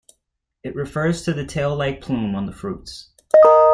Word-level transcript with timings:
It 0.63 0.75
refers 0.75 1.21
to 1.25 1.33
the 1.35 1.45
tail-like 1.45 2.01
plume 2.01 2.33
on 2.33 2.47
the 2.47 2.51
fruits. 2.51 3.11